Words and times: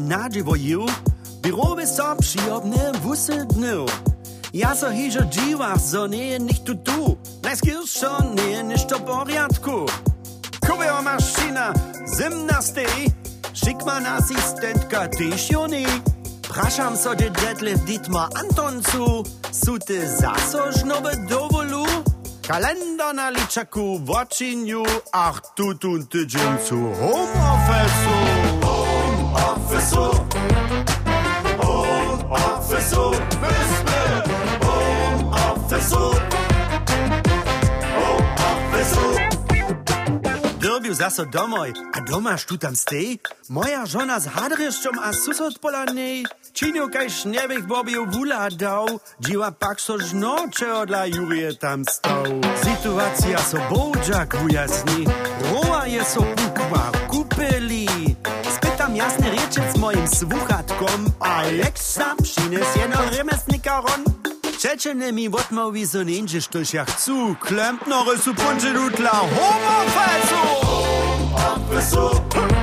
nadziwo 0.00 0.56
ju, 0.56 0.86
birowy 1.42 1.86
so 1.86 2.16
przyjobne 2.16 2.92
wusy 3.02 3.46
dnu. 3.46 3.86
Ja 4.54 4.74
so 4.74 4.90
hižo 4.90 5.24
dziwa, 5.24 5.78
so 5.78 6.06
nie 6.06 6.26
je 6.26 6.38
nicht 6.38 6.64
tu. 6.84 7.16
Najskilszo 7.42 8.22
nie 8.34 8.50
je 8.50 8.62
niż 8.64 8.84
to 8.84 9.00
porядku. 9.00 9.86
Kubio 10.66 11.02
maszyna, 11.02 11.72
zimna 12.16 12.62
stej, 12.62 13.10
szikman 13.54 14.06
asystentka 14.06 15.08
tyś 15.08 15.50
juni. 15.50 15.86
Praszam 16.48 16.96
so 16.96 17.14
de 17.14 17.30
deadlift 17.30 17.84
Dietmar 17.84 18.28
Antoncu, 18.34 19.24
sute 19.52 20.16
zaso 20.16 20.72
żnobe 20.72 21.16
dowolu. 21.28 21.84
Kalender 22.48 23.14
na 23.14 23.30
liczaku 23.30 23.98
w 23.98 24.10
ocziniu, 24.10 24.82
ach 25.12 25.40
tu 25.54 25.74
tu 25.74 26.06
tydzień 26.06 26.58
zu 26.68 26.76
home 26.76 27.32
office'u. 27.54 28.31
Derbiu 40.82 40.94
zaso 40.94 41.24
domoj, 41.24 41.72
a 41.94 42.00
domaš 42.00 42.44
tu 42.44 42.56
tam 42.58 42.76
stej? 42.76 43.22
Moja 43.48 43.86
žona 43.86 44.18
z 44.20 44.26
hadreščom 44.34 44.98
a 44.98 45.12
susod 45.14 45.56
pola 45.62 45.86
nej. 45.88 46.26
Činio 46.52 46.88
kaj 46.92 47.08
šnebih 47.08 47.64
bobiju 47.70 48.04
vula 48.12 48.50
dał, 48.50 49.00
dziwa 49.22 49.50
pak 49.54 49.80
so 49.80 49.96
odla 50.82 51.06
Jurije 51.06 51.54
tam 51.56 51.84
stał. 51.84 52.26
Situacja 52.64 53.38
so 53.38 53.58
bołdżak 53.70 54.36
ujasni, 54.44 55.06
roa 55.50 55.86
je 55.86 56.04
so 56.04 56.20
pukła, 56.20 56.90
kupeli. 57.08 57.86
Spytam 58.56 58.96
jasny 58.96 59.30
rieczec 59.30 59.71
moim 59.82 60.08
słuchawkom 60.08 61.06
Alexa 61.20 62.14
przyniesie 62.22 62.88
no 62.90 63.16
remesnikaron 63.16 64.04
Czeczonymi 64.60 65.28
łotmowi 65.28 65.86
są 65.86 66.00
indziesz 66.00 66.48
toś 66.48 66.74
jak 66.74 67.00
cu 67.00 67.34
Klempnory 67.40 68.18
su 68.18 68.34
punży 68.34 68.72
dudla 68.74 69.10
Homo 69.10 69.90
falso. 69.90 70.66
Homo 70.66 71.58
falso. 71.70 72.61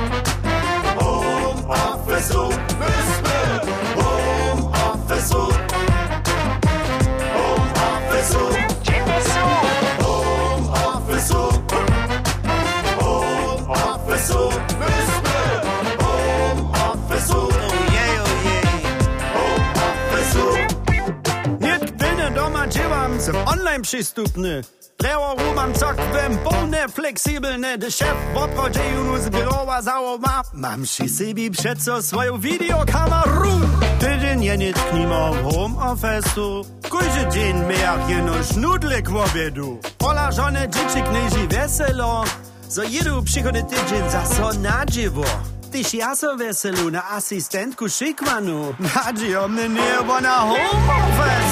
Som 23.18 23.36
online 23.46 23.82
przystupny. 23.82 24.62
Lewo 25.02 25.34
rumam 25.38 25.74
cok, 25.74 25.96
bym 26.12 26.38
pełne 26.38 26.88
fleksibelne. 26.88 27.76
Szef 27.90 28.14
w 28.34 28.36
obchodzeniu 28.36 29.18
z 29.18 29.28
biurowa 29.30 29.82
załowa. 29.82 30.42
Mam 30.54 30.82
przy 30.82 31.08
sobie 31.08 31.50
przeco 31.50 32.02
swoją 32.02 32.38
videokameru. 32.38 33.60
Tydzień 34.00 34.44
je 34.44 34.58
nie 34.58 34.72
tknimo 34.72 35.32
w 35.32 35.54
home 35.54 35.74
office'u. 35.74 36.64
Kujże 36.90 37.28
dzień 37.32 37.56
miach 37.66 38.10
jeno 38.10 38.32
sznudlik 38.44 39.10
w 39.10 39.16
obiedu. 39.16 39.78
Ola 39.98 40.32
żone 40.32 40.68
dzieci 40.68 41.02
knieży 41.02 41.48
weselo. 41.48 42.24
So 42.68 42.82
jedu 42.82 43.22
przychody 43.22 43.62
tydzień 43.62 44.10
za 44.10 44.26
so 44.26 44.52
nadziwo. 44.52 45.24
Tyś 45.72 45.94
ja 45.94 46.16
so 46.16 46.36
weselu 46.36 46.90
na 46.90 47.10
asystentku 47.10 47.88
szykmanu. 47.88 48.74
Nadzijo 48.94 49.48
mnie 49.48 49.68
niebo 49.68 50.20
na 50.20 50.38
home 50.38 50.60
office'u. 50.88 51.49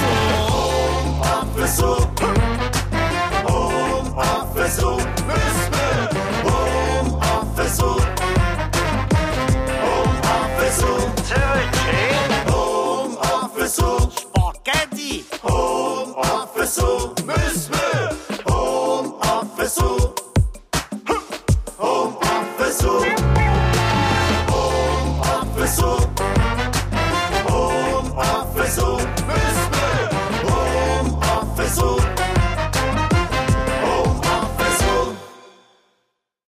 Office'u. 1.69 1.98